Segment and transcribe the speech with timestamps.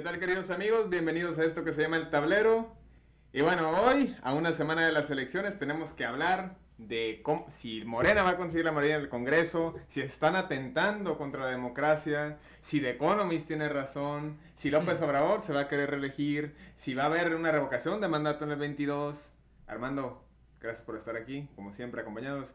[0.00, 0.88] ¿Qué tal queridos amigos?
[0.88, 2.74] Bienvenidos a esto que se llama el tablero.
[3.34, 8.22] Y bueno, hoy, a una semana de las elecciones, tenemos que hablar de si Morena
[8.22, 12.80] va a conseguir la mayoría en el Congreso, si están atentando contra la democracia, si
[12.80, 17.06] The Economist tiene razón, si López Obrador se va a querer reelegir, si va a
[17.06, 19.32] haber una revocación de mandato en el 22.
[19.66, 20.24] Armando,
[20.62, 22.54] gracias por estar aquí, como siempre, acompañados.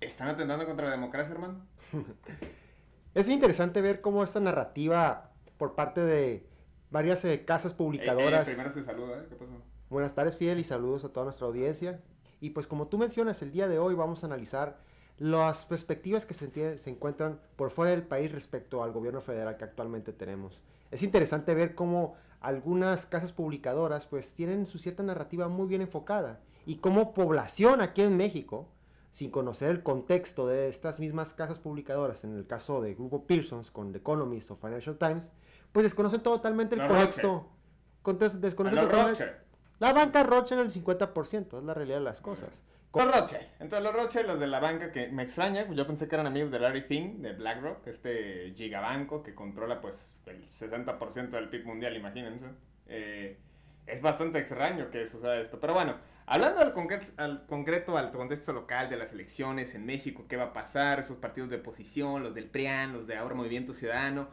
[0.00, 1.64] ¿Están atentando contra la democracia, hermano?
[3.14, 5.29] es interesante ver cómo esta narrativa
[5.60, 6.46] por parte de
[6.90, 8.48] varias eh, casas publicadoras...
[8.48, 9.26] Eh, eh, primero se saluda, ¿eh?
[9.28, 9.52] ¿Qué pasó?
[9.90, 12.00] Buenas tardes, Fidel, y saludos a toda nuestra audiencia.
[12.40, 14.78] Y pues como tú mencionas, el día de hoy vamos a analizar
[15.18, 19.64] las perspectivas que se, se, encuentran por fuera del país respecto al gobierno federal que
[19.64, 20.62] actualmente tenemos.
[20.90, 26.40] Es interesante ver cómo algunas casas publicadoras pues tienen su cierta narrativa muy bien enfocada
[26.64, 28.66] y como población aquí en México,
[29.12, 33.70] sin conocer el contexto de estas mismas casas publicadoras, en el caso de Grupo Pearsons
[33.70, 35.32] con The Economist o Financial Times,
[35.72, 37.48] pues desconocen totalmente el contexto.
[38.40, 39.36] desconocen totalmente,
[39.78, 42.62] la banca Roche en el 50%, es la realidad de las cosas.
[42.92, 43.38] Los Roche.
[43.60, 46.50] Entonces los Roche, los de la banca que me extraña, yo pensé que eran amigos
[46.50, 51.96] de Larry Finn, de BlackRock, este gigabanco que controla pues el 60% del PIB mundial,
[51.96, 52.46] imagínense.
[52.88, 53.38] Eh,
[53.86, 55.60] es bastante extraño que suceda esto.
[55.60, 60.26] Pero bueno, hablando al, concreto, al concreto, al contexto local de las elecciones en México,
[60.28, 63.72] qué va a pasar, esos partidos de oposición, los del PRIAN, los de ahora Movimiento
[63.72, 64.28] Ciudadano,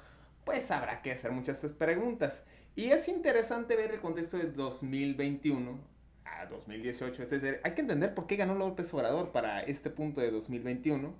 [0.47, 2.45] pues habrá que hacer muchas preguntas.
[2.73, 5.77] Y es interesante ver el contexto de 2021
[6.23, 7.23] a 2018.
[7.23, 11.13] Es decir, hay que entender por qué ganó López Obrador para este punto de 2021.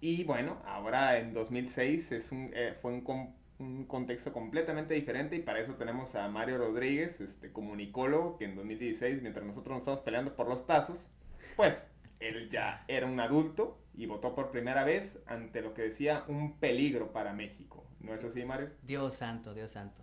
[0.00, 5.40] Y bueno, ahora en 2006 es un, eh, fue un, un, contexto completamente diferente y
[5.40, 10.00] para eso tenemos a Mario Rodríguez, este comunicólogo, que en 2016, mientras nosotros nos estamos
[10.00, 11.12] peleando por los pasos,
[11.54, 11.86] pues
[12.18, 16.58] él ya era un adulto y votó por primera vez ante lo que decía un
[16.58, 17.82] peligro para México.
[18.02, 18.70] ¿No es así, Mario?
[18.82, 20.02] Dios santo, Dios santo.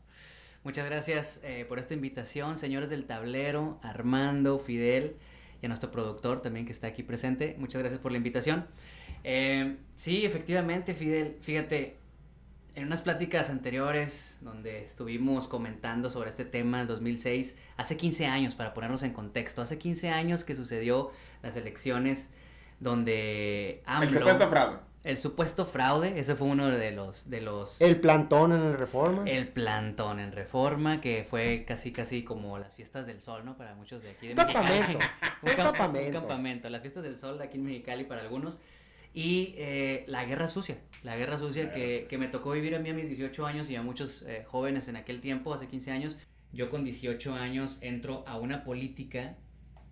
[0.64, 5.16] Muchas gracias eh, por esta invitación, señores del tablero, Armando, Fidel
[5.62, 7.56] y a nuestro productor también que está aquí presente.
[7.58, 8.66] Muchas gracias por la invitación.
[9.24, 11.98] Eh, sí, efectivamente, Fidel, fíjate,
[12.76, 18.56] en unas pláticas anteriores donde estuvimos comentando sobre este tema, el 2006, hace 15 años,
[18.56, 21.12] para ponernos en contexto, hace 15 años que sucedió
[21.42, 22.30] las elecciones
[22.80, 24.30] donde AMLO...
[24.30, 27.82] El el supuesto fraude, ese fue uno de los, de los...
[27.82, 29.24] El plantón en Reforma.
[29.26, 33.56] El plantón en Reforma, que fue casi, casi como las fiestas del sol, ¿no?
[33.56, 35.00] Para muchos de aquí de campamento.
[35.42, 36.08] un, campamento.
[36.08, 36.70] Un campamento.
[36.70, 38.60] Las fiestas del sol de aquí en Mexicali para algunos.
[39.14, 42.90] Y eh, la guerra sucia, la guerra sucia que, que, me tocó vivir a mí
[42.90, 46.18] a mis 18 años y a muchos eh, jóvenes en aquel tiempo, hace 15 años.
[46.52, 49.38] Yo con 18 años entro a una política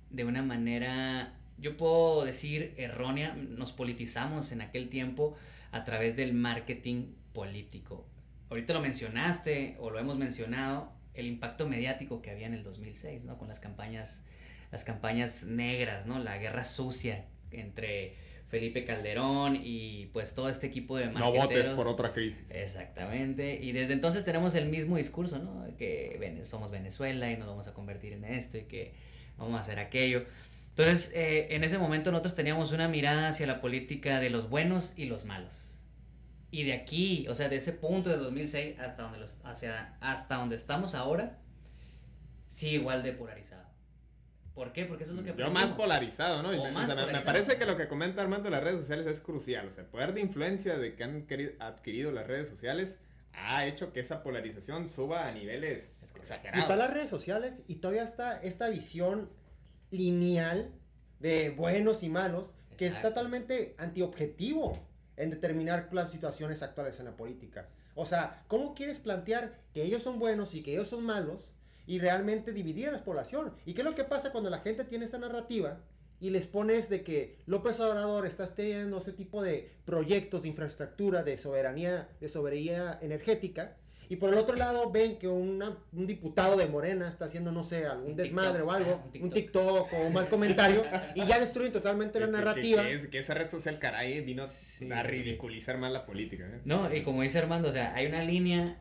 [0.09, 5.35] de una manera yo puedo decir errónea, nos politizamos en aquel tiempo
[5.71, 8.05] a través del marketing político.
[8.49, 13.25] Ahorita lo mencionaste o lo hemos mencionado, el impacto mediático que había en el 2006,
[13.25, 13.37] ¿no?
[13.37, 14.21] Con las campañas,
[14.71, 16.19] las campañas negras, ¿no?
[16.19, 18.15] La guerra sucia entre
[18.47, 22.45] Felipe Calderón y pues todo este equipo de No votes por otra crisis.
[22.49, 23.59] Exactamente.
[23.61, 25.65] Y desde entonces tenemos el mismo discurso, ¿no?
[25.77, 28.93] Que somos Venezuela y nos vamos a convertir en esto y que
[29.37, 30.23] vamos a hacer aquello.
[30.77, 34.93] Entonces, eh, en ese momento nosotros teníamos una mirada hacia la política de los buenos
[34.95, 35.75] y los malos.
[36.51, 40.35] Y de aquí, o sea, de ese punto de 2006 hasta donde, los, hacia, hasta
[40.35, 41.39] donde estamos ahora,
[42.47, 43.65] sí igual de polarizado.
[44.53, 44.85] ¿Por qué?
[44.85, 45.33] Porque eso es lo que...
[45.35, 46.49] Yo más polarizado, ¿no?
[46.49, 49.67] me, parece que lo que comenta Armando de las redes sociales es crucial.
[49.67, 51.25] O sea, el poder de influencia de que han
[51.59, 52.99] adquirido las redes sociales
[53.33, 56.59] ha hecho que esa polarización suba a niveles exagerados.
[56.59, 59.31] Y están las redes sociales y todavía está esta visión
[59.89, 60.71] lineal
[61.19, 64.77] de buenos y malos que es totalmente antiobjetivo
[65.17, 67.67] en determinar las situaciones actuales en la política.
[67.95, 71.49] O sea, ¿cómo quieres plantear que ellos son buenos y que ellos son malos
[71.87, 73.53] y realmente dividir a la población?
[73.65, 75.79] ¿Y qué es lo que pasa cuando la gente tiene esta narrativa
[76.19, 81.23] y les pones de que López Obrador está teniendo ese tipo de proyectos de infraestructura,
[81.23, 83.75] de soberanía, de soberanía energética?
[84.09, 85.61] Y por el otro lado ven que un
[85.91, 89.91] diputado de Morena está haciendo, no sé, algún desmadre o algo, un TikTok.
[89.91, 90.83] o un mal comentario,
[91.13, 92.83] y ya destruyen totalmente la narrativa.
[92.83, 94.47] Que, esa red social, caray, vino
[94.91, 96.45] a ridiculizar más la política.
[96.45, 96.61] ¿eh?
[96.63, 98.79] No, y como dice Armando, o sea, hay una línea,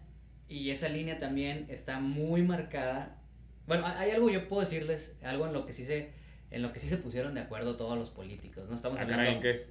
[0.48, 3.18] y esa línea también está muy marcada.
[3.66, 6.12] Bueno, hay algo, yo puedo decirles, algo en lo que sí se,
[6.52, 8.76] en lo que sí se pusieron de acuerdo todos los políticos, ¿no?
[8.76, 9.24] Estamos ah, hablando...
[9.24, 9.66] ¿en qué?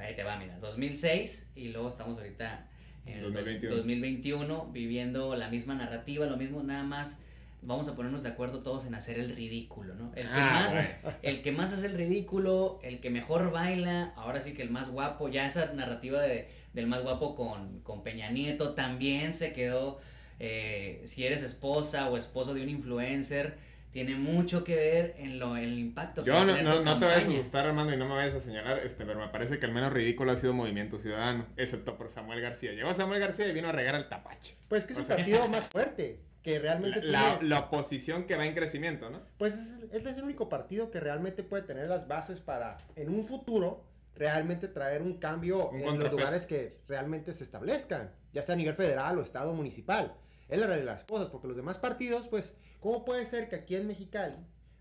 [0.00, 2.70] ahí te va, mira, 2006, y luego estamos ahorita
[3.06, 4.70] en el 2021.
[4.72, 7.20] viviendo la misma narrativa, lo mismo, nada más
[7.66, 10.12] vamos a ponernos de acuerdo todos en hacer el ridículo, ¿no?
[10.14, 10.68] El que, ah,
[11.02, 14.70] más, el que más hace el ridículo, el que mejor baila, ahora sí que el
[14.70, 19.52] más guapo, ya esa narrativa de, del más guapo con, con Peña Nieto también se
[19.52, 19.98] quedó,
[20.40, 23.56] eh, si eres esposa o esposo de un influencer,
[23.94, 27.28] tiene mucho que ver en lo el impacto que Yo no, no, no te vayas
[27.28, 29.72] a gustar, Armando, y no me vayas a señalar, este, pero me parece que el
[29.72, 32.72] menos ridículo ha sido Movimiento Ciudadano, excepto por Samuel García.
[32.72, 34.56] Llegó Samuel García y vino a regar el tapache.
[34.66, 37.48] Pues es que es el partido más fuerte, que realmente la, tiene...
[37.50, 39.20] la, oposición que va en crecimiento, ¿no?
[39.38, 43.22] Pues es, es el único partido que realmente puede tener las bases para, en un
[43.22, 43.84] futuro,
[44.16, 48.74] realmente traer un cambio en los lugares que realmente se establezcan, ya sea a nivel
[48.74, 50.16] federal o estado municipal.
[50.48, 53.56] Es la realidad de las cosas, porque los demás partidos, pues ¿Cómo puede ser que
[53.56, 54.36] aquí en Mexicali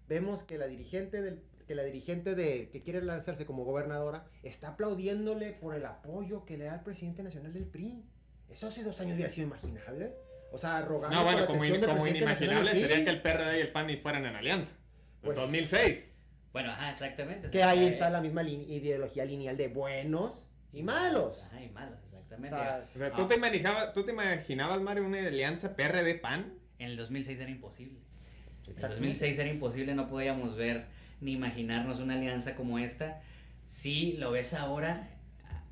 [0.09, 4.67] vemos que la dirigente del que la dirigente de que quiere lanzarse como gobernadora está
[4.67, 8.03] aplaudiéndole por el apoyo que le da al presidente nacional del PRI?
[8.49, 10.11] Eso hace dos años hubiera sido imaginable.
[10.51, 11.63] O sea, rogando No, bueno, como,
[12.05, 14.75] inimaginable sería que el PRD y el PAN fueran en alianza.
[15.21, 15.69] En 2006.
[15.71, 16.11] Pues,
[16.51, 17.51] bueno, ajá, exactamente.
[17.51, 21.45] Que ahí está la misma ideología lineal de buenos y malos.
[21.45, 22.53] Ajá, y malos, exactamente.
[22.53, 22.59] O
[22.97, 23.27] sea, ¿tú, ah.
[23.29, 26.62] te imaginabas, ¿tú te imaginabas, Mario, una alianza PRD-PAN?
[26.83, 27.97] En el 2006 era imposible.
[28.67, 30.85] En el 2006 era imposible, no podíamos ver
[31.21, 33.21] ni imaginarnos una alianza como esta.
[33.67, 35.07] Si lo ves ahora,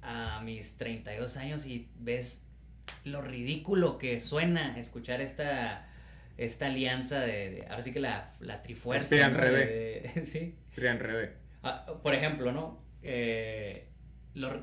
[0.01, 2.45] a, mis 32 años, y ves
[3.03, 5.89] lo ridículo que suena escuchar esta,
[6.37, 9.09] esta alianza de, ahora sí que la, la trifuerza.
[9.09, 10.25] Trian ¿no?
[10.25, 10.55] sí.
[11.61, 12.81] Ah, por ejemplo, ¿no?
[13.03, 13.90] Eh,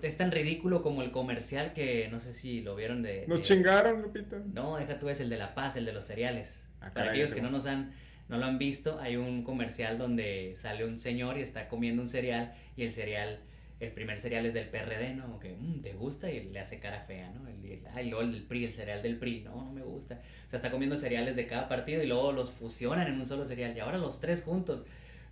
[0.03, 3.27] es tan ridículo como el comercial que no sé si lo vieron de...
[3.27, 4.41] Nos chingaron, Lupita.
[4.53, 6.65] No, deja tú, es el de La Paz, el de los cereales.
[6.81, 7.93] Ah, Para aquellos que no nos han,
[8.29, 12.09] no lo han visto, hay un comercial donde sale un señor y está comiendo un
[12.09, 13.41] cereal y el cereal,
[13.81, 15.39] el primer cereal es del PRD, ¿no?
[15.39, 16.31] Que, mm, ¿te gusta?
[16.31, 17.47] Y le hace cara fea, ¿no?
[17.49, 20.23] El, el, ay, luego el del PRI, el cereal del PRI, no, no me gusta.
[20.47, 23.45] O sea, está comiendo cereales de cada partido y luego los fusionan en un solo
[23.45, 24.85] cereal y ahora los tres juntos.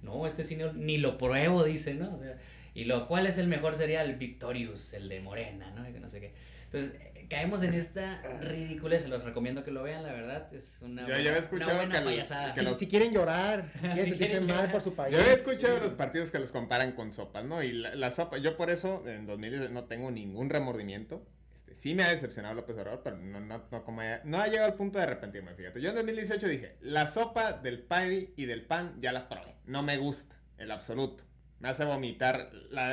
[0.02, 2.14] No, este señor ni lo pruebo, dice, ¿no?
[2.14, 2.36] O sea,
[2.76, 5.90] y lo cual es el mejor sería el Victorious, el de Morena, ¿no?
[5.90, 6.34] Que no sé qué.
[6.64, 6.94] Entonces,
[7.30, 11.22] caemos en esta ridícula, se los recomiendo que lo vean, la verdad, es una, buena,
[11.22, 12.54] ya escuchado una buena payasada.
[12.54, 13.72] si, si, quieren llorar,
[14.04, 15.16] si quieren mal por su país.
[15.16, 17.62] Yo he escuchado los partidos que los comparan con sopas, ¿no?
[17.62, 21.26] Y la, sopa, yo por eso en 2010 no tengo ningún remordimiento.
[21.54, 24.66] Este, sí me ha decepcionado López Obrador, pero no, no, no, como no ha llegado
[24.66, 25.80] al punto de arrepentirme, fíjate.
[25.80, 29.54] Yo en 2018 dije, la sopa del PAN y del pan ya la probé.
[29.64, 31.24] No me gusta, en absoluto
[31.58, 32.50] me hace vomitar.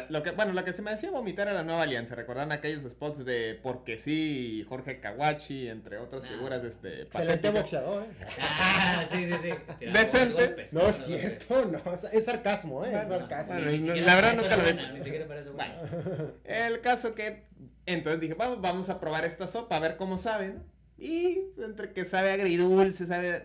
[0.10, 2.16] lo que, bueno, lo que se me hacía vomitar era la nueva alianza.
[2.16, 6.28] ¿Recordan aquellos spots de Porque sí, Jorge Kawachi, entre otras ah.
[6.30, 7.02] figuras de este.
[7.04, 8.26] Excelente boxeador, ¿eh?
[8.40, 9.50] Ah, sí, sí, sí.
[9.92, 10.66] Decente.
[10.72, 11.82] no es cierto, no.
[12.12, 13.02] Es sarcasmo, ¿eh?
[13.02, 13.56] es sarcasmo.
[13.56, 14.94] la verdad nunca lo vi.
[14.94, 15.26] Ni siquiera.
[15.26, 17.44] Bueno, el caso que.
[17.86, 20.64] Entonces dije, vamos, vamos a probar esta sopa, a ver cómo saben.
[20.98, 23.44] Y entre que sabe agridulce, sabe.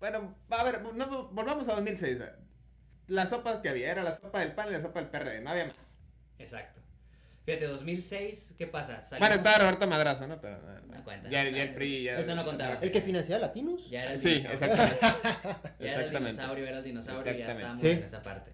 [0.00, 2.18] Bueno, a ver, volvamos a 2006
[3.08, 5.50] la sopa que había, era la sopa del pan y la sopa del PRD, no
[5.50, 5.96] había más.
[6.38, 6.80] Exacto.
[7.44, 9.02] Fíjate, 2006, ¿qué pasa?
[9.18, 10.40] Bueno, estaba Roberto Madrazo, ¿no?
[10.40, 11.28] Pero, no cuenta.
[11.28, 12.18] Ya, ya el PRI, ya...
[12.18, 12.78] Eso no contaba.
[12.80, 13.90] ¿El que financiaba Latinos?
[13.90, 14.98] Ya era el sí, exactamente.
[15.78, 18.52] ya era el dinosaurio, era el dinosaurio, ya estábamos en esa parte.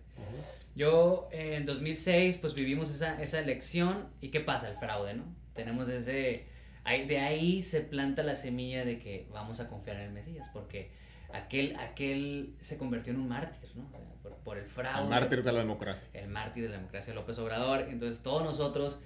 [0.75, 4.69] Yo, en 2006, pues vivimos esa, esa elección, ¿y qué pasa?
[4.69, 5.25] El fraude, ¿no?
[5.55, 6.47] Tenemos ese...
[6.85, 10.91] de ahí se planta la semilla de que vamos a confiar en el Mesías, porque
[11.33, 13.91] aquel, aquel se convirtió en un mártir, ¿no?
[14.45, 15.03] por, el fraude.
[15.03, 16.09] El mártir de la democracia.
[16.13, 17.87] El mártir de la democracia López Obrador.
[17.89, 19.01] Entonces todos nosotros,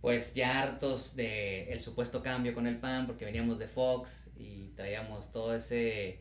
[0.00, 4.68] pues ya hartos del el supuesto cambio con el PAN, porque veníamos de Fox y
[4.76, 6.20] traíamos todo ese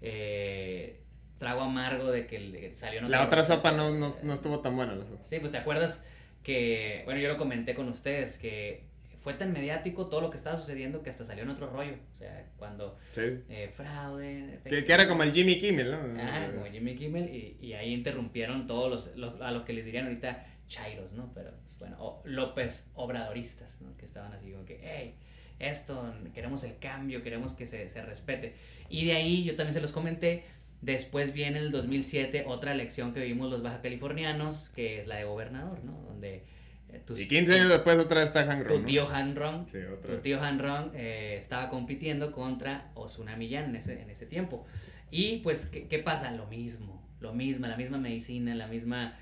[0.00, 1.02] eh,
[1.38, 3.00] trago amargo de que salió...
[3.02, 4.96] la otra sopa no, no, no estuvo tan buena.
[5.22, 6.06] Sí, pues te acuerdas
[6.42, 8.87] que, bueno, yo lo comenté con ustedes, que
[9.28, 11.96] fue tan mediático todo lo que estaba sucediendo que hasta salió en otro rollo.
[12.14, 14.60] O sea, cuando eh, fraude.
[14.64, 16.22] Que, que, era como el Jimmy Kimmel, ¿no?
[16.22, 17.28] Ajá, como Jimmy Kimmel.
[17.28, 21.30] Y, y ahí interrumpieron todos los, a lo que les dirían ahorita chairos, ¿no?
[21.34, 23.94] Pero pues, bueno, o López Obradoristas, ¿no?
[23.98, 25.14] Que estaban así como que, hey,
[25.58, 28.54] esto, queremos el cambio, queremos que se, se respete.
[28.88, 30.44] Y de ahí yo también se los comenté,
[30.80, 35.24] Después viene el 2007 otra elección que vimos los baja californianos, que es la de
[35.24, 36.00] gobernador, ¿no?
[36.06, 36.44] Donde
[36.90, 40.42] eh, y 15 años después otra vez está Han Tu tío Han Rong, tu tío
[40.42, 44.66] Han Rong eh, estaba compitiendo contra Osuna Millán en ese, en ese tiempo.
[45.10, 46.30] Y pues, ¿qué, ¿qué, pasa?
[46.32, 49.14] Lo mismo, lo mismo, la misma medicina, la misma...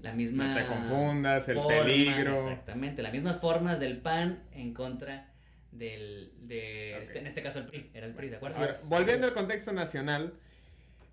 [0.00, 2.34] La misma no te confundas, el peligro.
[2.34, 5.32] Exactamente, las mismas formas del PAN en contra
[5.70, 8.58] del, de, este, en este caso el PRI, era el PRI, ¿de acuerdo?
[8.88, 10.34] volviendo al contexto nacional,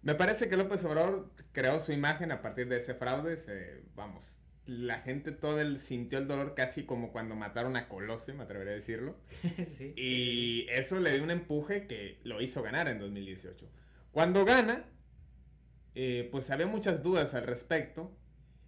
[0.01, 3.37] me parece que López Obrador creó su imagen a partir de ese fraude.
[3.95, 8.43] vamos, la gente todo el sintió el dolor casi como cuando mataron a Colosio, me
[8.43, 9.15] atrevería a decirlo.
[9.95, 13.67] Y eso le dio un empuje que lo hizo ganar en 2018.
[14.11, 14.85] Cuando gana,
[15.95, 18.15] eh, pues había muchas dudas al respecto.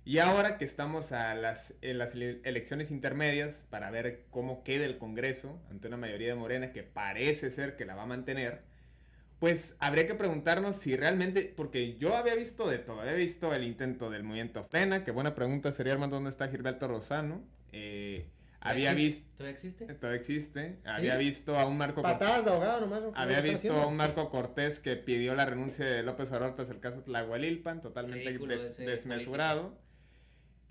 [0.03, 4.98] Y ahora que estamos a las, en las elecciones intermedias para ver cómo queda el
[4.98, 8.63] Congreso ante una mayoría de Morena que parece ser que la va a mantener,
[9.41, 13.63] pues habría que preguntarnos si realmente, porque yo había visto de todo, había visto el
[13.63, 17.41] intento del movimiento Frena, que buena pregunta sería, hermano, ¿dónde está Gilberto Rosano?
[17.71, 18.29] Eh,
[18.60, 19.27] había visto...
[19.38, 19.86] ¿Todavía existe?
[19.95, 20.77] Todavía existe.
[20.86, 23.01] Había visto a un Marco Patadas de ahogado nomás.
[23.15, 26.79] Había visto a un Marco Cortés que pidió la renuncia de López Obrador tras el
[26.79, 28.38] caso Tlahuelilpan, totalmente
[28.86, 29.75] desmesurado.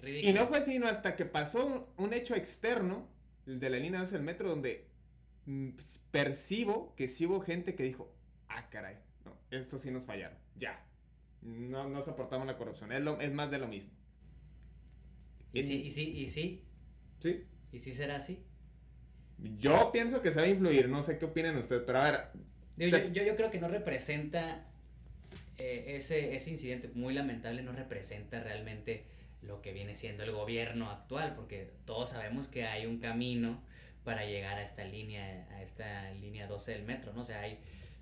[0.00, 3.08] Y no fue sino hasta que pasó un, hecho externo,
[3.48, 4.86] el de la línea 2 del metro, donde
[5.46, 5.70] mm,
[6.12, 8.14] percibo que sí hubo gente que dijo,
[8.50, 10.84] ah, caray, no, esto sí nos fallaron, ya.
[11.42, 13.92] No, no soportamos la corrupción, es, lo, es más de lo mismo.
[15.52, 16.64] ¿Y, sí, y sí, y sí?
[17.20, 17.44] Sí.
[17.72, 18.44] ¿Y sí será así?
[19.58, 22.30] Yo pienso que se va a influir, no sé qué opinan ustedes, pero a
[22.76, 23.12] ver...
[23.12, 24.66] yo, yo, creo que no representa
[25.56, 29.06] eh, ese, ese incidente muy lamentable, no representa realmente
[29.42, 33.62] lo que viene siendo el gobierno actual, porque todos sabemos que hay un camino
[34.04, 37.22] para llegar a esta línea, a esta línea 12 del metro, ¿no?
[37.22, 37.58] O sea, hay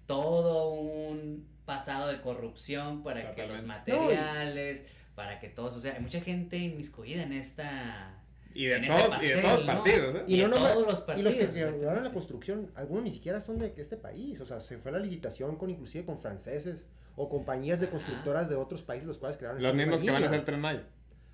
[0.08, 6.00] todo un pasado de corrupción para que los materiales, para que todos, o sea, hay
[6.00, 8.14] mucha gente inmiscuida en esta...
[8.54, 10.24] Y de, todos, y de todos partidos, ¿eh?
[10.26, 11.20] Y, todos los partidos.
[11.20, 14.46] Y los que se llevaron la construcción, algunos ni siquiera son de este país, o
[14.46, 18.82] sea, se fue la licitación con inclusive con franceses o compañías de constructoras de otros
[18.82, 20.80] países los cuales crearon Los mismos que van a hacer Tren Mayo.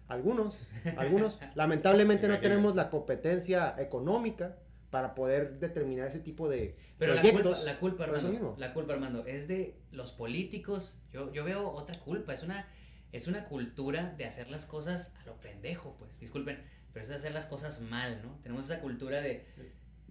[0.08, 0.66] Algunos,
[0.96, 1.40] algunos.
[1.54, 4.56] Lamentablemente no tenemos la competencia económica
[4.94, 9.26] para poder determinar ese tipo de Pero la culpa, la culpa, Armando, la culpa, Armando,
[9.26, 10.96] es de los políticos.
[11.12, 12.68] Yo, yo veo otra culpa, es una,
[13.10, 17.16] es una cultura de hacer las cosas a lo pendejo, pues, disculpen, pero es de
[17.16, 18.38] hacer las cosas mal, ¿no?
[18.44, 19.44] Tenemos esa cultura de...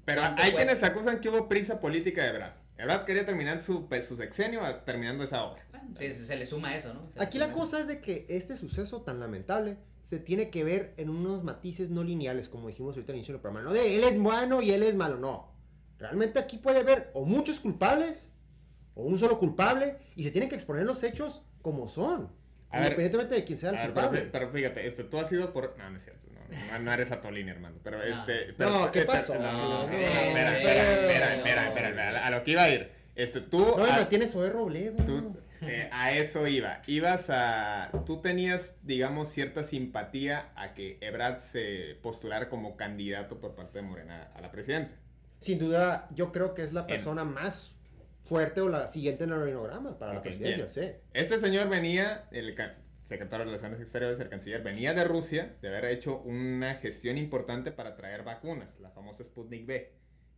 [0.04, 2.52] Pero hay quienes acusan que hubo prisa política de Brad.
[2.78, 5.64] Ebrard quería terminar su, pues, su sexenio terminando esa obra.
[5.96, 7.10] Sí, se, le suma eso, ¿no?
[7.18, 11.10] Aquí la cosa es de que este suceso tan lamentable se tiene que ver en
[11.10, 13.68] unos matices no lineales, como dijimos ahorita al inicio del programa.
[13.68, 15.54] No de él es bueno y él es malo, no.
[15.98, 18.32] Realmente aquí puede haber o muchos culpables
[18.96, 22.30] o un solo culpable y se tienen que exponer los hechos como son.
[22.74, 24.30] independientemente de quién sea el culpable.
[24.32, 25.78] Pero, fíjate, este, tú has sido por.
[25.78, 26.24] No, no es cierto.
[26.72, 27.78] No, no, eres Atolín, hermano.
[27.84, 28.54] Pero este.
[28.60, 29.36] no, ¿qué pasó?
[29.36, 32.92] No, espera, espera, espera, espera, A lo que iba a ir.
[33.16, 33.76] Este, tú.
[33.78, 35.04] No, a, tienes Zoé Robledo.
[35.06, 36.82] Tú, eh, a eso iba.
[36.88, 37.92] Ibas a.
[38.06, 43.84] Tú tenías, digamos, cierta simpatía a que Ebrard se postulara como candidato por parte de
[43.84, 44.98] Morena a la presidencia.
[45.40, 47.76] Sin duda, yo creo que es la persona más
[48.24, 50.92] fuerte o la siguiente en el organograma para la presidencia, sí.
[51.14, 52.56] Este señor venía, el
[53.04, 57.72] secretario de Relaciones Exteriores, el canciller, venía de Rusia de haber hecho una gestión importante
[57.72, 59.92] para traer vacunas, la famosa Sputnik B.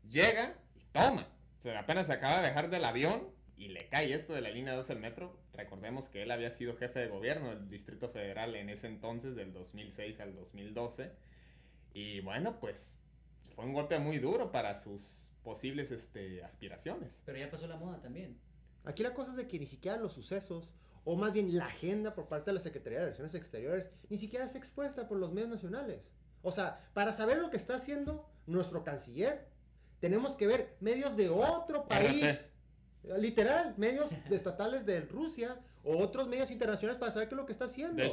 [0.10, 1.28] Llega y toma.
[1.60, 4.50] O sea, apenas se acaba de dejar del avión y le cae esto de la
[4.50, 5.38] línea 2 del metro.
[5.54, 9.54] Recordemos que él había sido jefe de gobierno del Distrito Federal en ese entonces, del
[9.54, 11.12] 2006 al 2012.
[11.94, 13.00] Y bueno, pues
[13.56, 17.22] fue un golpe muy duro para sus posibles este, aspiraciones.
[17.26, 18.38] Pero ya pasó la moda también.
[18.84, 20.74] Aquí la cosa es de que ni siquiera los sucesos,
[21.06, 24.46] o más bien la agenda por parte de la Secretaría de Relaciones Exteriores, ni siquiera
[24.46, 26.12] es expuesta por los medios nacionales.
[26.42, 29.48] O sea, para saber lo que está haciendo nuestro canciller,
[30.00, 32.52] tenemos que ver medios de otro país.
[33.18, 37.52] Literal, medios estatales de Rusia o otros medios internacionales para saber qué es lo que
[37.52, 38.04] está haciendo.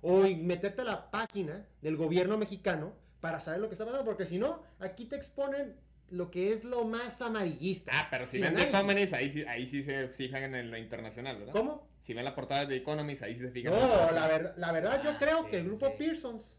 [0.00, 4.26] O meterte a la página del gobierno mexicano para saber lo que está pasando, porque
[4.26, 5.74] si no, aquí te exponen
[6.10, 7.92] lo que es lo más amarillista.
[7.94, 11.36] Ah, pero si ven The Economist, ahí sí, ahí sí se fijan en lo internacional,
[11.38, 11.52] ¿verdad?
[11.52, 11.88] ¿Cómo?
[12.00, 13.72] Si ven la portada de Economist, ahí sí se fijan.
[13.72, 16.56] No, la, la verdad yo ah, creo que el grupo Pearsons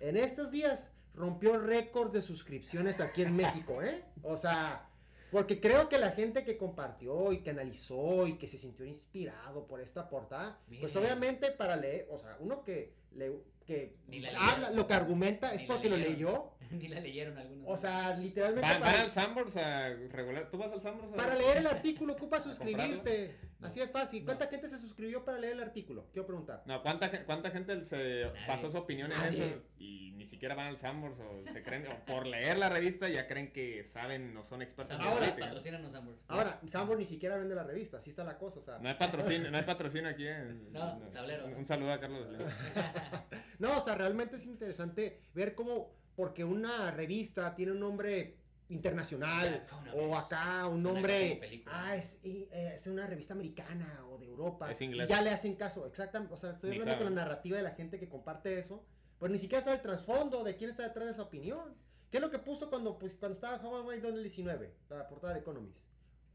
[0.00, 4.04] en estos días rompió récord de suscripciones aquí en México, ¿eh?
[4.22, 4.88] O sea,
[5.32, 9.66] Porque creo que la gente que compartió y que analizó y que se sintió inspirado
[9.66, 13.32] por esta portada, pues obviamente para leer, o sea, uno que le,
[13.66, 13.96] que
[14.38, 16.52] habla, lo que argumenta es porque lo leyó.
[16.70, 17.64] Ni la leyeron algunos.
[17.66, 18.68] O sea, literalmente.
[18.68, 20.50] Van, para, al Sambors a regular.
[20.50, 23.34] ¿Tú vas al Sambors a Para leer el artículo ocupas suscribirte.
[23.62, 24.24] Así es fácil.
[24.24, 26.06] ¿Cuánta gente se suscribió para leer el artículo?
[26.12, 26.62] Quiero preguntar.
[26.66, 29.44] No, ¿cuánta, cuánta gente se pasó su opinión en eso
[29.78, 33.26] y ni siquiera van al Sambors o se creen, o por leer la revista ya
[33.26, 36.18] creen que saben o son expertos Ahora, patrocinan los Sambors.
[36.28, 38.60] Ahora, Sambors ni siquiera vende la revista, así está la cosa.
[38.60, 38.78] O sea.
[38.78, 40.26] No hay patrocinio, no hay patrocinio aquí.
[40.70, 41.46] no, tablero.
[41.46, 42.26] Un, saludo a Carlos.
[43.58, 48.36] no, o sea, realmente es interesante ver cómo porque una revista tiene un nombre
[48.72, 54.70] internacional o acá un nombre ah es, eh, es, una revista americana o de Europa
[54.70, 55.06] es inglés.
[55.06, 57.72] y ya le hacen caso exactamente o sea estoy hablando con la narrativa de la
[57.72, 58.84] gente que comparte eso
[59.22, 61.76] pues ni siquiera sabe el trasfondo de quién está detrás de esa opinión.
[62.10, 65.06] Qué es lo que puso cuando pues, cuando estaba Juan Guaidó en el 19 la
[65.06, 65.78] portada de Economist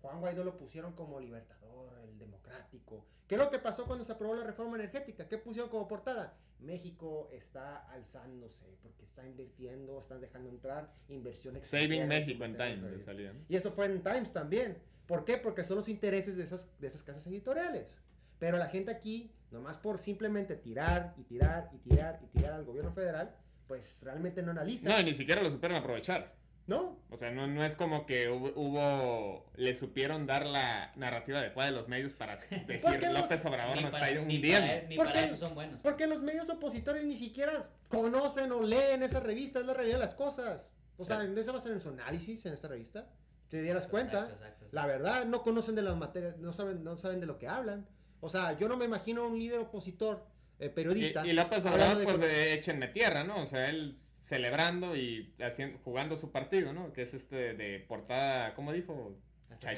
[0.01, 3.05] Juan Guaidó lo pusieron como libertador el democrático.
[3.27, 6.37] Qué es lo que pasó cuando se aprobó la reforma energética qué pusieron como portada
[6.59, 13.05] México está alzándose porque está invirtiendo, están dejando entrar inversión Saving México en Times
[13.47, 14.77] Y eso fue en Times también.
[15.05, 15.37] ¿Por qué?
[15.37, 18.01] Porque son los intereses de esas, de esas casas editoriales.
[18.39, 22.65] Pero la gente aquí, nomás por simplemente tirar y tirar y tirar y tirar al
[22.65, 23.35] gobierno federal,
[23.67, 24.89] pues realmente no analiza.
[24.89, 26.35] No, ni siquiera lo supieron aprovechar.
[26.67, 26.99] ¿No?
[27.09, 31.77] O sea, no, no es como que hubo, le supieron dar la narrativa adecuada de
[31.77, 32.35] los medios para
[32.67, 34.87] decir López Obrador no está hundiendo.
[34.89, 35.79] Ni para eso son buenos.
[35.81, 37.53] Porque los medios opositores ni siquiera
[37.87, 40.69] conocen o leen esa revista, es la realidad de las cosas.
[40.97, 43.07] O sea, ¿en eso basan en su análisis en esta revista?
[43.47, 44.29] ¿Te dieras cuenta?
[44.71, 47.87] La verdad, no conocen de las materias, no saben, no saben de lo que hablan.
[48.19, 50.25] O sea, yo no me imagino un líder opositor,
[50.59, 51.25] eh, periodista.
[51.25, 53.43] Y, López Obrador, pues de échenme tierra, ¿no?
[53.43, 53.97] O sea, él
[54.27, 56.91] celebrando y haciendo, jugando su partido, ¿no?
[56.91, 59.17] Que es este de portada, ¿cómo dijo?
[59.49, 59.73] Hasta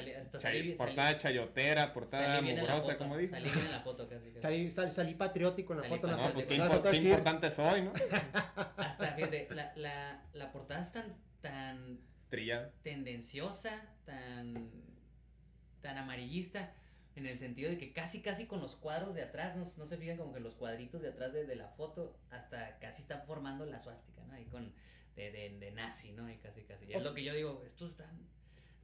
[0.76, 3.30] portada chayotera, portada mugrosa, ¿cómo dijo?
[3.30, 4.32] Salí bien en la foto casi.
[4.40, 6.08] Salí, salí, patriótico en la foto.
[6.08, 7.92] No, pues qué, importante soy, ¿no?
[8.76, 12.00] Hasta, fíjate, la, la, la portada es tan, tan...
[12.82, 14.68] Tendenciosa, tan...
[15.80, 16.74] tan amarillista
[17.20, 19.96] en el sentido de que casi, casi con los cuadros de atrás, no, no se
[19.96, 23.64] fijan como que los cuadritos de atrás de, de, la foto, hasta casi están formando
[23.66, 24.34] la suástica, ¿no?
[24.34, 24.72] Ahí con,
[25.16, 26.30] de, de, de nazi, ¿no?
[26.30, 26.86] Y casi, casi.
[26.86, 28.26] Y es lo que yo digo, esto es tan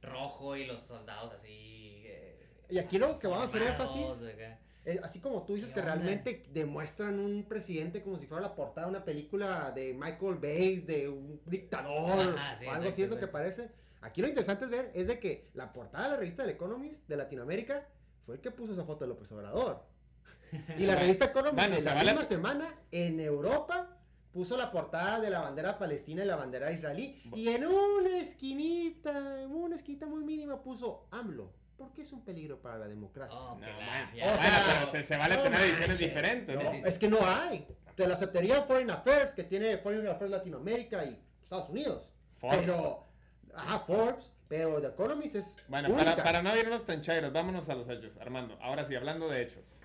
[0.01, 2.03] rojo y los soldados así...
[2.05, 5.01] Eh, y aquí lo que vamos a hacer énfasis...
[5.01, 8.91] así como tú dices que realmente demuestran un presidente como si fuera la portada de
[8.91, 13.69] una película de Michael Bay, de un dictador, o algo así es lo que parece.
[14.01, 17.07] Aquí lo interesante es ver es de que la portada de la revista del Economist
[17.07, 17.87] de Latinoamérica
[18.27, 19.83] fue el que puso esa foto de López Obrador.
[20.77, 23.97] Y la revista Economist la misma semana en Europa
[24.31, 27.21] puso la portada de la bandera palestina y la bandera israelí.
[27.35, 31.53] Y en una esquinita, en una esquinita muy mínima puso AMLO.
[31.77, 33.37] Porque es un peligro para la democracia.
[33.37, 36.59] Oh, no, o sea, se, vale tener ediciones diferentes.
[36.85, 37.67] Es que no hay.
[37.95, 42.09] Te la aceptaría Foreign Affairs, que tiene Foreign Affairs Latinoamérica y Estados Unidos.
[42.41, 43.05] Pero,
[43.53, 44.31] ajá, Forbes.
[44.49, 45.57] Pero The Economist es.
[45.67, 48.17] Bueno, para, para, no irnos tan chairos, vámonos a los hechos.
[48.17, 49.75] Armando, ahora sí, hablando de hechos.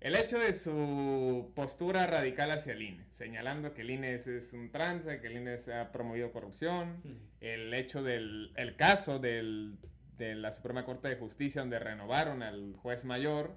[0.00, 4.70] El hecho de su postura radical hacia el INE, señalando que el INE es, un
[4.70, 7.16] trance, que el INE se ha promovido corrupción, hmm.
[7.40, 9.78] el hecho del el caso del,
[10.18, 13.54] de la Suprema Corte de Justicia donde renovaron al juez mayor,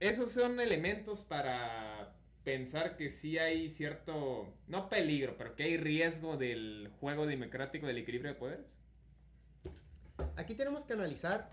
[0.00, 6.36] esos son elementos para pensar que sí hay cierto, no peligro, pero que hay riesgo
[6.36, 8.66] del juego democrático del equilibrio de poderes.
[10.36, 11.50] Aquí tenemos que analizar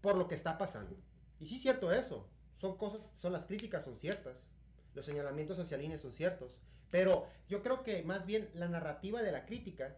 [0.00, 0.96] por lo que está pasando.
[1.40, 2.28] Y sí es cierto eso.
[2.56, 4.36] Son cosas, son las críticas, son ciertas.
[4.94, 6.56] Los señalamientos hacia líneas son ciertos.
[6.90, 9.96] Pero yo creo que más bien la narrativa de la crítica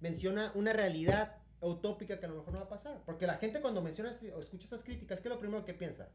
[0.00, 3.02] menciona una realidad utópica que a lo mejor no va a pasar.
[3.04, 5.74] Porque la gente cuando menciona este, o escucha estas críticas, ¿qué es lo primero que
[5.74, 6.08] piensa?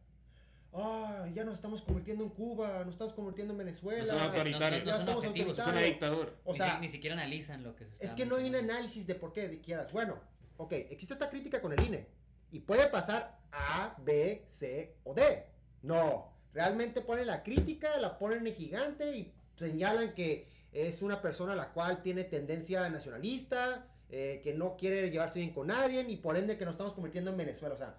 [0.75, 4.05] Ah, ya nos estamos convirtiendo en Cuba, nos estamos convirtiendo en Venezuela.
[4.05, 4.85] son autoritarios.
[4.85, 6.31] No, son objetivos, es una dictadura.
[6.45, 9.05] O sea, ni, siquiera analizan lo que se está Es que no hay un análisis
[9.05, 9.91] de por qué quieras.
[9.91, 10.19] Bueno,
[10.57, 12.07] ok, existe esta crítica con el INE
[12.51, 15.45] y puede pasar A, B, C o D.
[15.81, 21.55] No, realmente ponen la crítica, la ponen en gigante y señalan que es una persona
[21.55, 26.37] la cual tiene tendencia nacionalista, eh, que no quiere llevarse bien con nadie y por
[26.37, 27.75] ende que nos estamos convirtiendo en Venezuela.
[27.75, 27.97] O sea,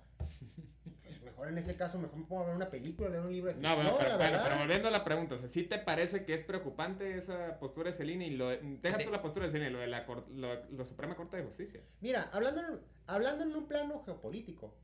[1.45, 3.55] mejor en ese caso, mejor me pongo a ver una película, leer un libro de
[3.55, 3.85] ficción.
[3.85, 7.17] No, pero, pero volviendo a la pregunta, o sea, ¿sí te parece que es preocupante
[7.17, 10.07] esa postura de Celina y lo, deja tú la postura de Celina, lo de la,
[10.35, 11.81] lo, Suprema Corte de Justicia?
[12.01, 12.63] Mira, hablando,
[13.07, 14.75] hablando en un plano geopolítico,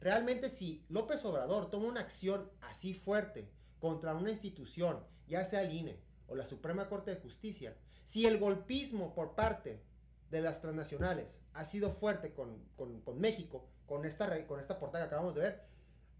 [0.00, 5.72] realmente si López Obrador toma una acción así fuerte contra una institución, ya sea el
[5.72, 9.82] INE o la Suprema Corte de Justicia, si el golpismo por parte
[10.30, 15.04] de las transnacionales ha sido fuerte con, con, con México, con esta, con esta portada
[15.04, 15.73] que acabamos de ver,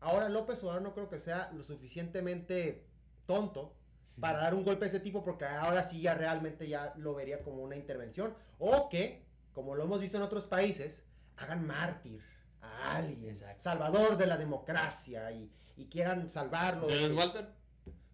[0.04, 2.86] ahora López Obrador no creo que sea lo suficientemente
[3.26, 3.74] tonto
[4.20, 7.42] para dar un golpe de ese tipo porque ahora sí ya realmente ya lo vería
[7.42, 11.02] como una intervención o que, como lo hemos visto en otros países,
[11.36, 12.22] hagan mártir
[12.60, 16.86] a alguien, salvador de la democracia y, y quieran salvarlo.
[16.86, 17.48] ¿De Walter?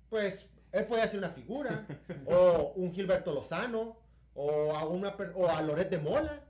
[0.09, 1.87] Pues él puede ser una figura
[2.27, 3.97] o un Gilberto Lozano
[4.35, 6.45] o a, una, o a Loret de Mola.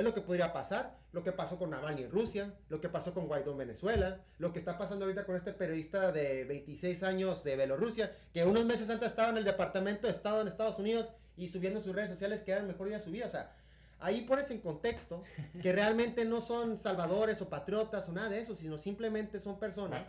[0.00, 0.96] Es lo que podría pasar.
[1.12, 4.50] Lo que pasó con Navalny en Rusia, lo que pasó con Guaidó en Venezuela, lo
[4.50, 8.88] que está pasando ahorita con este periodista de 26 años de Bielorrusia, que unos meses
[8.88, 12.40] antes estaba en el Departamento de Estado en Estados Unidos y subiendo sus redes sociales
[12.40, 13.26] que era el mejor día de su vida.
[13.26, 13.52] O sea,
[13.98, 15.22] ahí pones en contexto
[15.62, 20.06] que realmente no son salvadores o patriotas o nada de eso, sino simplemente son personas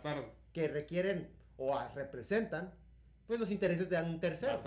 [0.54, 1.28] que requieren
[1.58, 2.72] o representan
[3.26, 4.58] pues los intereses de un tercero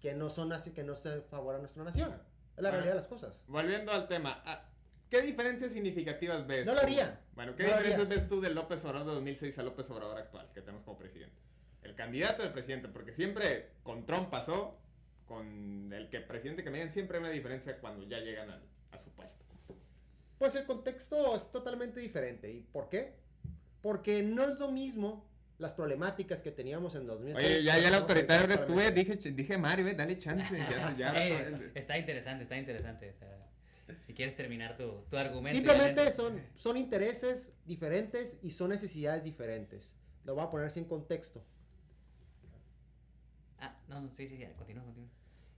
[0.00, 2.12] que no son así, que no se favor a nuestra nación.
[2.58, 3.32] Es la realidad de las cosas.
[3.46, 4.64] Volviendo al tema, ah,
[5.08, 6.66] ¿qué diferencias significativas ves?
[6.66, 7.20] No lo haría.
[7.34, 10.60] Bueno, ¿qué diferencias ves tú de López Obrador de 2006 a López Obrador actual que
[10.60, 11.36] tenemos como presidente?
[11.82, 14.76] El candidato del presidente, porque siempre con Trump pasó,
[15.26, 18.98] con el que presidente que me digan, siempre hay una diferencia cuando ya llegan a
[18.98, 19.44] su puesto.
[20.38, 22.50] Pues el contexto es totalmente diferente.
[22.50, 23.14] ¿Y por qué?
[23.82, 27.46] Porque no es lo mismo las problemáticas que teníamos en 2006.
[27.46, 30.56] Oye, ya, ya el autoritario eres tú, dije, dije Mario, dale chance.
[31.74, 33.14] está interesante, está interesante.
[34.06, 35.56] si quieres terminar tu, tu argumento.
[35.56, 39.92] Simplemente son, son intereses diferentes y son necesidades diferentes.
[40.24, 41.44] Lo voy a poner así en contexto.
[43.58, 45.10] Ah, no, sí, sí, sí, continúa, continúa.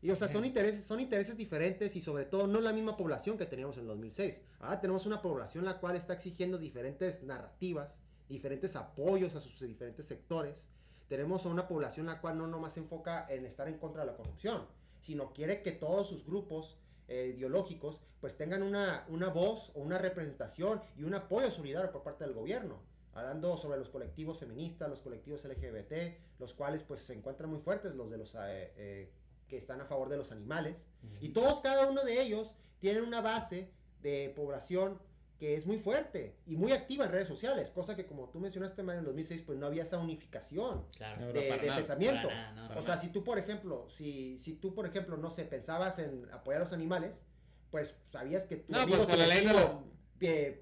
[0.02, 3.36] Y o sea, son intereses, son intereses diferentes y sobre todo no la misma población
[3.36, 4.40] que teníamos en 2006.
[4.60, 7.98] Ahora tenemos una población la cual está exigiendo diferentes narrativas,
[8.30, 10.64] diferentes apoyos a sus diferentes sectores.
[11.08, 14.12] Tenemos a una población la cual no nomás se enfoca en estar en contra de
[14.12, 14.66] la corrupción,
[15.00, 19.98] sino quiere que todos sus grupos eh, ideológicos pues tengan una, una voz o una
[19.98, 22.80] representación y un apoyo solidario por parte del gobierno.
[23.12, 27.96] Hablando sobre los colectivos feministas, los colectivos LGBT, los cuales pues se encuentran muy fuertes,
[27.96, 29.12] los de los eh, eh,
[29.48, 30.76] que están a favor de los animales.
[31.20, 35.00] Y todos, cada uno de ellos, tienen una base de población
[35.40, 38.82] que es muy fuerte y muy activa en redes sociales, cosa que como tú mencionaste,
[38.82, 40.84] Mario, en 2006, pues no había esa unificación
[41.32, 42.28] de, pensamiento.
[42.76, 46.28] o sea, si tú, por ejemplo, si, si tú, por ejemplo, no sé, pensabas en
[46.30, 47.22] apoyar a los animales,
[47.70, 49.70] pues sabías que tu no, pues con la ley de los...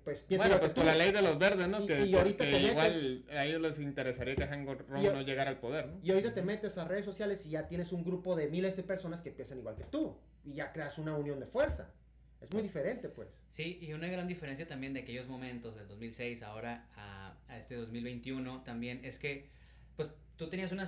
[0.04, 1.84] pues piensa bueno, pues con la ley de los verdes, ¿no?
[1.84, 5.98] que, igual a ellos les interesaría que Hango no llegara al poder, ¿no?
[6.04, 8.84] Y ahorita te metes a redes sociales y ya tienes un grupo de miles de
[8.84, 10.16] personas que piensan igual que tú.
[10.44, 11.90] Y ya creas una unión de fuerza.
[12.40, 13.40] Es muy diferente, pues.
[13.50, 17.74] Sí, y una gran diferencia también de aquellos momentos del 2006 ahora a, a este
[17.74, 19.48] 2021 también es que,
[19.96, 20.84] pues, tú tenías una,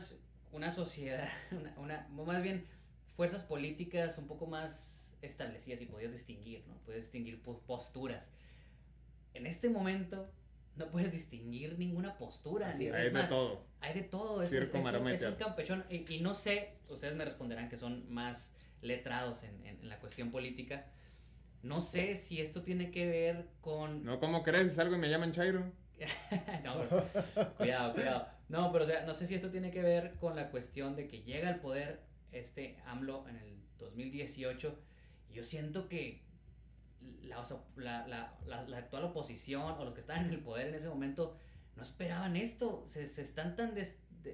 [0.53, 1.29] una sociedad,
[1.77, 2.67] una, más bien
[3.17, 6.75] fuerzas políticas un poco más establecidas y podías distinguir, ¿no?
[6.87, 8.31] Puedes distinguir posturas.
[9.35, 10.31] En este momento
[10.77, 12.69] no puedes distinguir ninguna postura.
[12.69, 13.67] hay de todo.
[13.81, 14.43] Hay de todo.
[14.43, 15.85] Es, es, un, campechón.
[15.91, 20.87] Y, no sé, ustedes me responderán que son más letrados en, en la cuestión política
[21.63, 24.05] no sé si esto tiene que ver con...
[24.05, 24.73] No, ¿cómo crees?
[24.73, 25.73] Es algo y me llaman Chairo.
[26.65, 26.87] no,
[27.59, 28.27] cuidado, cuidado.
[28.49, 31.07] No, pero o sea, no sé si esto tiene que ver con la cuestión de
[31.07, 34.79] que llega al poder este AMLO en el 2018.
[35.29, 36.23] Y yo siento que
[37.23, 41.37] la, la, la, actual oposición o los que estaban en el poder en ese momento
[41.77, 42.85] no esperaban esto.
[42.89, 43.75] Se, se están tan,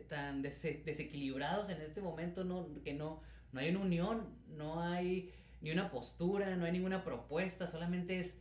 [0.09, 3.21] tan desequilibrados en este momento no, que no,
[3.53, 5.33] no hay una unión, no hay
[5.67, 8.39] ni una postura, no hay ninguna propuesta, solamente es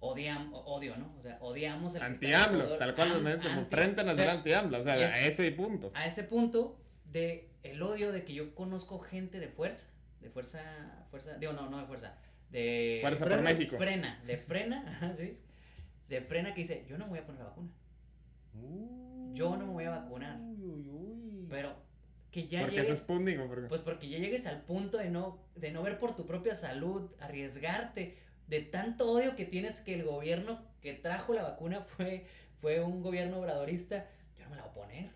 [0.00, 1.14] odiam, odio, ¿no?
[1.18, 5.20] O sea, odiamos el Anti-AMLO, tal cual, an, anti, frente nacional anti-AMLO, o sea, a
[5.20, 5.92] ese punto.
[5.94, 11.04] A ese punto de el odio de que yo conozco gente de fuerza, de fuerza,
[11.10, 12.16] fuerza, digo, no, no de fuerza,
[12.48, 13.00] de...
[13.02, 13.76] Fuerza por México.
[13.76, 15.38] Frena, de frena, ¿sí?
[16.08, 17.68] De frena que dice, yo no me voy a poner la vacuna.
[19.34, 20.40] yo no me voy a vacunar.
[21.50, 21.76] Pero
[22.32, 23.06] que ya llegues,
[23.68, 27.10] Pues porque ya llegues al punto de no, de no ver por tu propia salud,
[27.20, 28.16] arriesgarte,
[28.48, 32.26] de tanto odio que tienes que el gobierno que trajo la vacuna fue,
[32.60, 35.10] fue un gobierno obradorista, yo no me la voy a poner.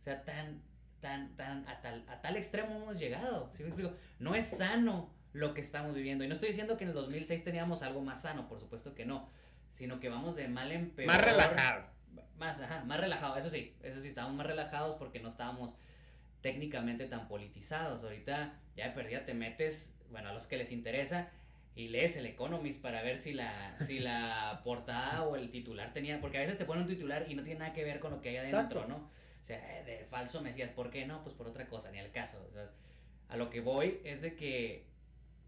[0.00, 0.62] O sea, tan,
[1.00, 3.94] tan, tan, a tal, a tal extremo hemos llegado, ¿sí me explico?
[4.18, 6.24] No es sano lo que estamos viviendo.
[6.24, 9.06] Y no estoy diciendo que en el 2006 teníamos algo más sano, por supuesto que
[9.06, 9.28] no,
[9.70, 11.06] sino que vamos de mal en peor.
[11.06, 11.84] Más relajado.
[12.36, 15.74] Más, ajá, más relajado, eso sí, eso sí, estábamos más relajados porque no estábamos
[16.40, 18.04] técnicamente tan politizados.
[18.04, 21.30] Ahorita ya de perdida te metes, bueno, a los que les interesa
[21.74, 26.20] y lees el Economist para ver si la, si la portada o el titular tenía,
[26.20, 28.20] porque a veces te ponen un titular y no tiene nada que ver con lo
[28.20, 28.96] que hay adentro, ¿no?
[29.40, 31.22] O sea, eh, de falso me decías, ¿por qué no?
[31.22, 32.46] Pues por otra cosa, ni al caso.
[33.28, 34.90] a lo que voy es de que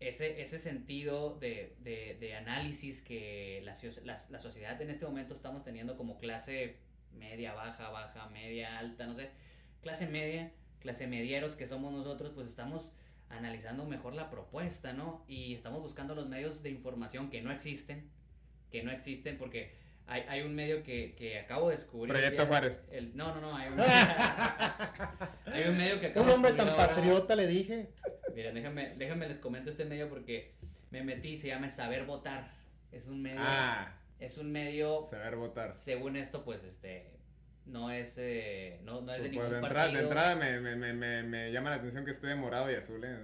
[0.00, 3.74] ese, ese sentido de, de, de análisis que la,
[4.04, 6.76] la, la, sociedad en este momento estamos teniendo como clase
[7.12, 9.30] media, baja, baja, media, alta, no sé,
[9.80, 10.50] clase media,
[10.82, 12.92] clase medieros que somos nosotros, pues estamos
[13.30, 15.24] analizando mejor la propuesta, ¿no?
[15.26, 18.10] Y estamos buscando los medios de información que no existen,
[18.70, 19.72] que no existen porque
[20.06, 22.12] hay, hay un medio que, que, acabo de descubrir.
[22.12, 22.82] Proyecto Juárez.
[22.90, 23.80] El, no, no, no, hay un,
[25.46, 27.88] hay un medio que acabo Un hombre tan patriota le dije.
[28.34, 30.54] Miren, déjenme, déjenme les comento este medio porque
[30.90, 32.50] me metí, se llama Saber Votar.
[32.90, 33.40] Es un medio...
[33.42, 33.98] Ah.
[34.18, 35.02] Es un medio...
[35.04, 35.74] Saber Votar.
[35.74, 37.10] Según esto, pues, este,
[37.66, 40.92] no es, eh, no, no, es de pues ningún de entrada, De entrada me, me,
[40.92, 43.02] me, me, llama la atención que esté de morado y azul.
[43.04, 43.16] ¿eh?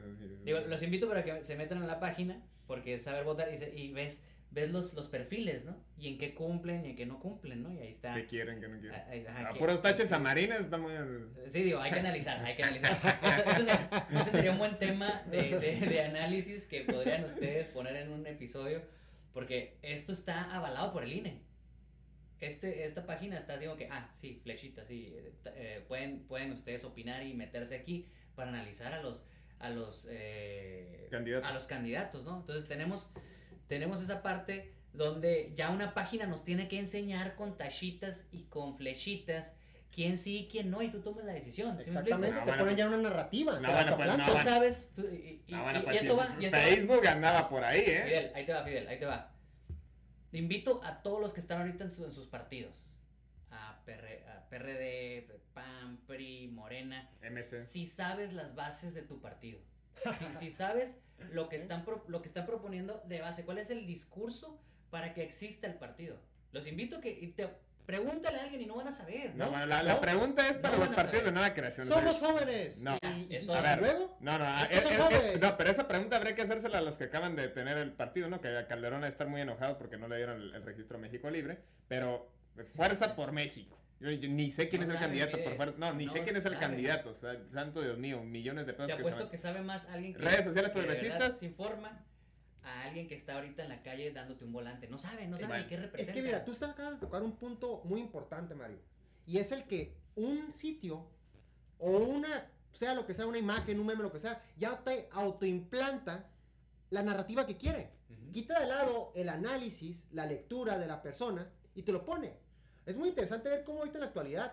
[0.45, 3.79] Digo, los invito para que se metan a la página, porque es saber votar y,
[3.79, 5.77] y ves ves los, los perfiles, ¿no?
[5.99, 7.73] Y en qué cumplen y en qué no cumplen, ¿no?
[7.73, 8.15] Y ahí está.
[8.15, 9.01] ¿Qué quieren, qué no quieren?
[9.09, 10.93] Ahí, ajá, a puros taches a marinas está muy...
[11.51, 12.99] Sí, digo, hay que analizar, hay que analizar.
[14.11, 18.27] Este sería un buen tema de, de, de, análisis que podrían ustedes poner en un
[18.27, 18.83] episodio,
[19.33, 21.43] porque esto está avalado por el INE.
[22.41, 25.13] Este, esta página está haciendo que, ah, sí, flechita, sí,
[25.57, 29.25] eh, pueden, pueden ustedes opinar y meterse aquí para analizar a los,
[29.59, 31.51] a los, eh, candidatos.
[31.51, 32.37] a los candidatos, ¿no?
[32.39, 33.09] Entonces tenemos,
[33.67, 38.77] tenemos esa parte donde ya una página nos tiene que enseñar con tachitas y con
[38.77, 39.57] flechitas
[39.93, 41.77] quién sí y quién no, y tú tomas la decisión.
[41.81, 43.59] ¿sí Exactamente, te ponen ya una narrativa.
[43.59, 47.07] No, bueno, pues, no, tú sabes, tú, y, y, pues, esto va, y esto Facebook
[47.09, 48.03] andaba por ahí, ¿eh?
[48.05, 49.38] Fidel, ahí te va, Fidel, ahí te va
[50.33, 52.95] invito a todos los que están ahorita en, sus partidos.
[53.51, 57.11] A, PRD, PAN, PRI, Morena.
[57.23, 57.61] MC.
[57.61, 59.61] Si sabes las bases de tu partido.
[60.39, 60.99] Si, sabes
[61.33, 63.45] lo que, están lo que están proponiendo de base.
[63.45, 64.61] ¿Cuál es el discurso
[64.91, 66.21] para que exista el partido?
[66.53, 67.49] Los invito a que te
[67.89, 69.35] Pregúntale a alguien y no van a saber.
[69.35, 71.87] No, bueno, la, la, pregunta es para los partidos de nueva creación.
[71.87, 72.77] Somos jóvenes.
[72.83, 72.99] No.
[73.03, 74.15] Y, y, a ver, luego.
[74.21, 77.35] No, no, es, es, no, pero esa pregunta habría que hacérsela a los que acaban
[77.35, 78.43] de tener el partido, ¿no?
[78.43, 81.61] Que Calderón a estar muy enojado porque no le dieron el, el registro México Libre.
[81.89, 82.31] Pero
[82.77, 83.81] fuerza por México.
[84.01, 85.75] Yo, yo, ni sé quién no es el candidato por fuerza.
[85.79, 86.47] No, ni no sé quién sabe.
[86.47, 87.09] es el candidato.
[87.09, 88.89] O sea, santo Dios mío, millones de pesos.
[88.89, 90.21] Te apuesto que, sabe más alguien que.
[90.21, 91.39] Redes sociales progresistas.
[91.39, 92.05] Se informa
[92.63, 94.89] a alguien que está ahorita en la calle dándote un volante.
[94.89, 96.13] No sabe, no sabe ni qué representa.
[96.13, 98.79] Es que mira, tú estás, acabas de tocar un punto muy importante, Mario.
[99.27, 101.07] Y es el que un sitio
[101.79, 105.09] o una, sea lo que sea, una imagen, un meme, lo que sea, ya te
[105.13, 106.29] autoimplanta
[106.91, 107.91] la narrativa que quiere.
[108.33, 112.37] Quita de lado el análisis, la lectura de la persona y te lo pone.
[112.87, 114.53] Es muy interesante ver cómo ahorita en la actualidad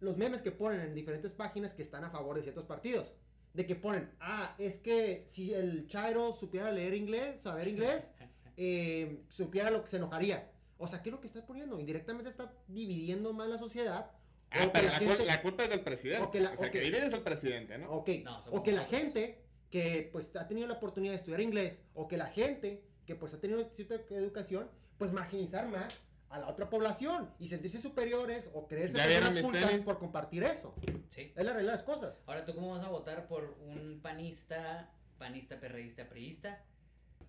[0.00, 3.12] los memes que ponen en diferentes páginas que están a favor de ciertos partidos
[3.58, 8.12] de que ponen, ah, es que si el Chairo supiera leer inglés, saber inglés,
[8.56, 10.48] eh, supiera lo que se enojaría.
[10.78, 11.80] O sea, ¿qué es lo que está poniendo?
[11.80, 14.12] Indirectamente está dividiendo más la sociedad.
[14.52, 14.86] Ah, pero
[15.24, 16.22] la, culpa es del presidente.
[16.22, 17.90] O, que la, o sea, que divide es el presidente, ¿no?
[17.90, 18.10] Ok.
[18.52, 22.16] o que la gente que pues ha tenido la oportunidad de estudiar inglés, o que
[22.16, 25.98] la gente que pues ha tenido cierta educación, pues marginizar más
[26.30, 30.74] a la otra población y sentirse superiores o creerse personas cultas por compartir eso.
[31.08, 31.32] Sí.
[31.34, 32.20] Es la realidad de las cosas.
[32.26, 36.62] Ahora, ¿tú cómo vas a votar por un panista, panista, perreísta, priista?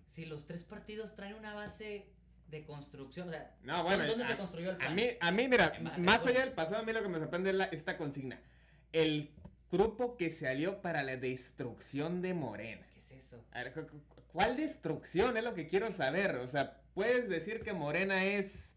[0.06, 2.06] Si los tres partidos traen una base
[2.48, 4.88] de construcción, o sea, no, bueno, ¿dónde a, se construyó el PAN?
[4.88, 7.50] A mí, a mí mira, más allá del pasado, a mí lo que me sorprende
[7.50, 8.40] es la, esta consigna.
[8.92, 9.30] El
[9.70, 12.86] grupo que se alió para la destrucción de Morena.
[12.92, 13.44] ¿Qué es eso?
[13.52, 13.86] A ver,
[14.32, 15.36] ¿cuál destrucción?
[15.36, 16.36] Es lo que quiero saber.
[16.36, 18.69] O sea, puedes decir que Morena es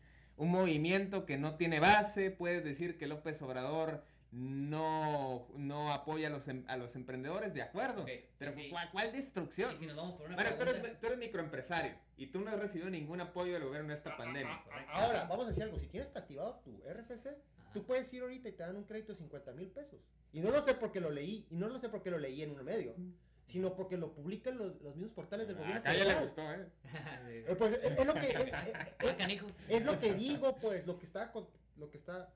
[0.43, 6.31] un movimiento que no tiene base, puedes decir que López Obrador no, no apoya a
[6.31, 8.05] los, em, a los emprendedores, de acuerdo.
[8.37, 8.51] pero
[8.91, 9.75] ¿cuál, destrucción?
[9.77, 12.59] si nos vamos por una bueno, tú eres, tú eres, microempresario y tú no has
[12.59, 14.61] recibido ningún apoyo del gobierno en esta pandemia.
[14.89, 15.79] Ahora, vamos a decir algo.
[15.79, 17.37] Si tienes activado tu RFC,
[17.73, 19.99] tú puedes ir ahorita y te dan un crédito de 50 mil pesos.
[20.33, 22.51] Y no lo sé porque lo leí, y no lo sé porque lo leí en
[22.51, 22.95] un medio
[23.45, 25.79] sino porque lo publican los, los mismos portales del gobierno.
[25.79, 26.65] Acá ya le gustó, ¿eh?
[27.27, 28.51] eh pues es, lo que es,
[29.69, 31.31] es, lo que digo, pues, lo que está
[31.77, 32.29] lo que está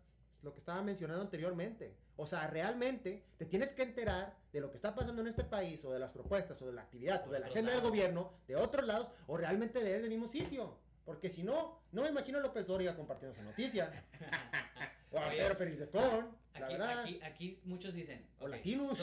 [0.43, 1.95] lo que estaba mencionando anteriormente.
[2.15, 5.83] O sea, realmente te tienes que enterar de lo que está pasando en este país
[5.83, 8.55] o de las propuestas o de la actividad o de la agenda del gobierno de
[8.55, 10.77] otros lados o realmente leer del mismo sitio.
[11.05, 13.91] Porque si no, no me imagino a López Dóriga compartiendo esa noticia.
[15.11, 16.99] o a Pedro Félix de Con, aquí, verdad.
[16.99, 18.97] Aquí, aquí, muchos dicen, o latinos.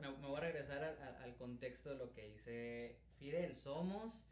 [0.00, 0.82] me, me, voy a regresar
[1.22, 3.54] al contexto de lo que dice Fidel.
[3.56, 4.26] Somos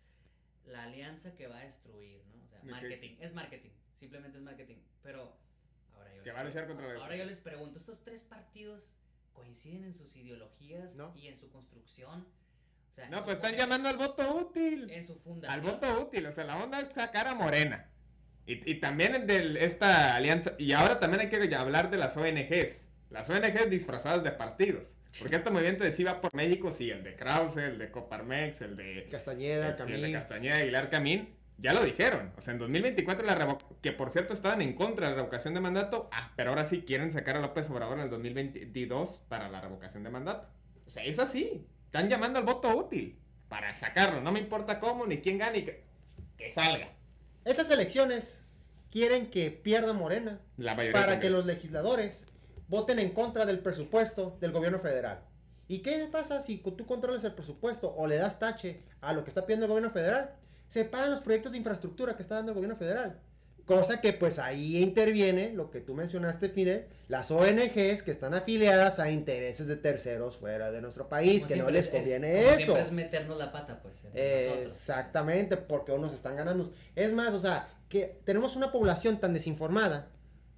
[0.66, 2.42] la alianza que va a destruir, ¿no?
[2.44, 3.16] O sea, marketing.
[3.20, 3.70] Es marketing.
[3.98, 4.76] Simplemente es marketing.
[5.02, 5.36] Pero
[5.94, 8.90] ahora yo, que les, va a contra ahora yo les pregunto, ¿estos tres partidos
[9.32, 12.26] coinciden en sus ideologías y en su construcción?
[13.10, 14.90] no, pues están llamando al voto útil.
[14.90, 15.52] En su fundación.
[15.52, 16.26] Al voto útil.
[16.26, 17.90] O sea, la onda es sacar a Morena.
[18.46, 20.52] Y, y también de esta alianza.
[20.58, 22.86] Y ahora también hay que hablar de las ONGs.
[23.10, 24.96] Las ONGs disfrazadas de partidos.
[25.18, 28.60] Porque este movimiento de sí va por México, sí, el de Krause, el de Coparmex,
[28.62, 30.12] el de Castañeda, el, sí, el de Camín.
[30.12, 32.32] Castañeda, Aguilar Camín, ya lo dijeron.
[32.36, 35.60] O sea, en 2024 la que por cierto estaban en contra de la revocación de
[35.60, 39.60] mandato, ah, pero ahora sí quieren sacar a López Obrador en el 2022 para la
[39.60, 40.48] revocación de mandato.
[40.86, 41.66] O sea, es así.
[41.86, 44.20] Están llamando al voto útil para sacarlo.
[44.20, 45.84] No me importa cómo ni quién gane que,
[46.36, 46.90] que salga.
[47.46, 48.40] Estas elecciones
[48.90, 52.24] quieren que pierda Morena La mayoría para que los legisladores
[52.66, 55.20] voten en contra del presupuesto del gobierno federal.
[55.68, 59.30] ¿Y qué pasa si tú controlas el presupuesto o le das tache a lo que
[59.30, 60.34] está pidiendo el gobierno federal?
[60.66, 63.20] Se paran los proyectos de infraestructura que está dando el gobierno federal.
[63.66, 69.00] Cosa que pues ahí interviene lo que tú mencionaste, Fidel, las ONGs que están afiliadas
[69.00, 72.48] a intereses de terceros fuera de nuestro país, Como que no les es- conviene como
[72.48, 72.58] eso.
[72.58, 73.96] Siempre es meternos la pata, pues.
[74.04, 74.66] nosotros.
[74.66, 76.72] Exactamente, porque unos están ganando.
[76.94, 80.08] Es más, o sea, que tenemos una población tan desinformada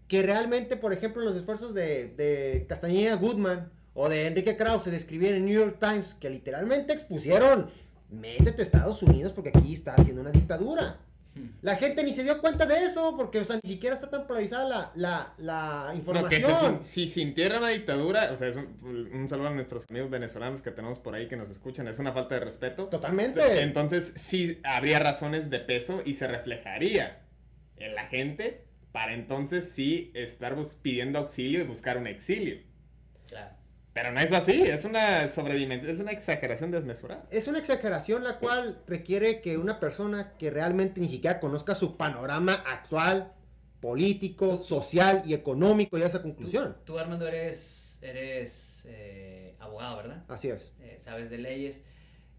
[0.07, 4.97] que realmente, por ejemplo, los esfuerzos de, de Castañeda Goodman o de Enrique Krause de
[4.99, 7.71] escribir en New York Times, que literalmente expusieron,
[8.11, 10.99] métete a Estados Unidos porque aquí está haciendo una dictadura.
[11.63, 14.27] La gente ni se dio cuenta de eso, porque, o sea, ni siquiera está tan
[14.27, 16.83] polarizada la, la, la No, que se información.
[16.83, 20.63] sin- si sintiera una dictadura, o sea, es un, un saludo a nuestros amigos venezolanos
[20.63, 22.87] que tenemos por ahí que nos escuchan, es una falta de respeto.
[22.89, 23.63] Totalmente.
[23.63, 27.21] Entonces sí habría razones de peso y se reflejaría
[27.77, 32.59] en la gente para entonces sí estar pidiendo auxilio y buscar un exilio.
[33.29, 33.55] Claro.
[34.01, 37.27] Pero no es así, es una sobredimensión, es una exageración desmesurada.
[37.33, 41.97] Es una exageración la cual requiere que una persona que realmente ni siquiera conozca su
[41.97, 43.33] panorama actual,
[43.81, 46.77] político, social y económico llegue a esa conclusión.
[46.85, 50.25] Tú, tú, Armando, eres, eres eh, abogado, ¿verdad?
[50.29, 50.73] Así es.
[50.79, 51.85] Eh, sabes de leyes.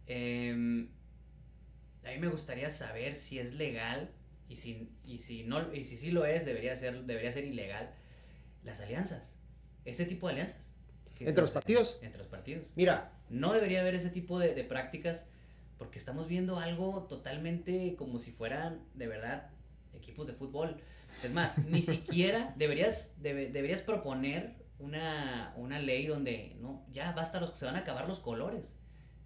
[0.07, 0.87] Em,
[2.05, 4.11] a mí me gustaría saber si es legal
[4.47, 7.93] y si, y si no y si sí lo es, debería ser, debería ser ilegal
[8.63, 9.35] las alianzas.
[9.83, 10.68] Ese tipo de alianzas.
[11.27, 11.99] ¿Entre los partidos?
[12.01, 12.67] Entre los partidos.
[12.75, 15.25] Mira, No debería haber ese tipo de, de prácticas
[15.77, 19.49] porque estamos viendo algo totalmente como si fueran de verdad
[19.93, 20.77] equipos de fútbol.
[21.23, 27.39] Es más, ni siquiera deberías, debe- deberías proponer una, una ley donde no, ya basta,
[27.39, 28.73] los, se van a acabar los colores.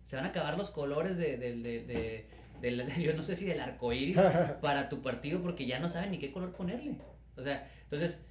[0.03, 2.27] Se van a acabar los colores de, de- de-
[3.01, 4.17] yo no sé si del arco iris
[4.61, 6.95] para tu partido porque ya no saben ni qué color ponerle.
[7.35, 8.25] O sea, entonces,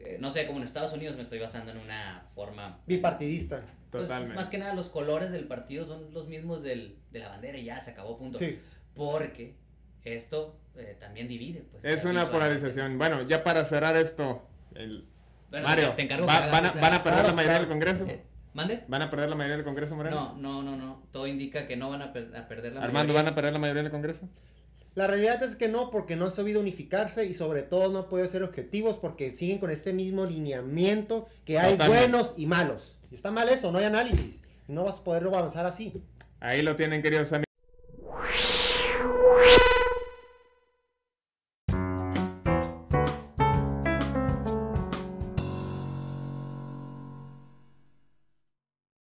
[0.00, 3.62] eh, no sé, como en Estados Unidos me estoy basando en una forma bipartidista.
[3.90, 4.34] pues, Totalmente.
[4.36, 7.64] más que nada, los colores del partido son los mismos del, de la bandera y
[7.64, 8.38] ya se acabó, punto.
[8.38, 8.58] Sí.
[8.94, 9.54] Porque
[10.04, 11.60] esto eh, también divide.
[11.70, 12.98] Pues, Es una polarización.
[12.98, 15.06] Bueno, ya para cerrar esto, el-
[15.50, 17.34] Bueno, Mario, te encargo ¿va- que hagas van, a, esa- van a perder Claro, la
[17.34, 17.68] mayoría claro.
[17.68, 18.06] del Congreso?
[18.06, 18.22] Eh,
[18.54, 18.84] ¿Mande?
[18.88, 20.34] ¿Van a perder la mayoría del Congreso, Moreno?
[20.36, 21.02] No, no, no, no.
[21.12, 23.22] Todo indica que no van a, per- a perder la Armando, mayoría.
[23.22, 24.28] ¿van a perder la mayoría del Congreso?
[24.94, 28.08] La realidad es que no, porque no han sabido unificarse y sobre todo no han
[28.08, 32.08] podido ser objetivos porque siguen con este mismo lineamiento que hay Totalmente.
[32.08, 32.98] buenos y malos.
[33.10, 34.42] Y está mal eso, no hay análisis.
[34.68, 36.02] Y no vas a poder avanzar así.
[36.40, 37.49] Ahí lo tienen, queridos amigos.